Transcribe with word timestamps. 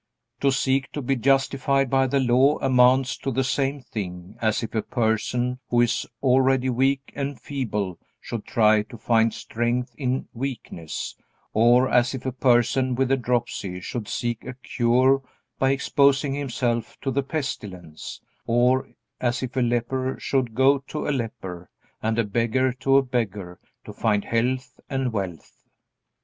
To 0.39 0.49
seek 0.51 0.91
to 0.93 1.01
be 1.03 1.15
justified 1.15 1.87
by 1.91 2.07
the 2.07 2.19
Law 2.19 2.57
amounts 2.57 3.15
to 3.17 3.29
the 3.29 3.43
same 3.43 3.81
thing 3.81 4.35
as 4.41 4.63
if 4.63 4.73
a 4.73 4.81
person 4.81 5.59
who 5.69 5.81
is 5.81 6.07
already 6.23 6.71
weak 6.71 7.11
and 7.15 7.39
feeble 7.39 7.99
should 8.19 8.43
try 8.43 8.81
to 8.81 8.97
find 8.97 9.31
strength 9.31 9.93
in 9.95 10.27
weakness, 10.33 11.15
or 11.53 11.87
as 11.87 12.15
if 12.15 12.25
a 12.25 12.31
person 12.31 12.95
with 12.95 13.09
the 13.09 13.15
dropsy 13.15 13.79
should 13.79 14.07
seek 14.07 14.43
a 14.43 14.55
cure 14.55 15.21
by 15.59 15.69
exposing 15.69 16.33
himself 16.33 16.99
to 17.01 17.11
the 17.11 17.21
pestilence, 17.21 18.21
or 18.47 18.89
as 19.19 19.43
if 19.43 19.55
a 19.55 19.61
leper 19.61 20.17
should 20.19 20.55
go 20.55 20.79
to 20.79 21.07
a 21.07 21.11
leper, 21.13 21.69
and 22.01 22.17
a 22.17 22.23
beggar 22.23 22.73
to 22.73 22.97
a 22.97 23.03
beggar 23.03 23.59
to 23.85 23.93
find 23.93 24.25
health 24.25 24.79
and 24.89 25.13
wealth. 25.13 25.67